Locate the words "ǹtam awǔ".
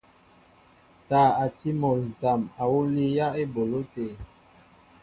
2.11-2.79